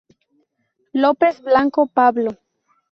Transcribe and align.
López 1.01 1.41
Blanco, 1.43 1.85
Pablo. 1.85 2.31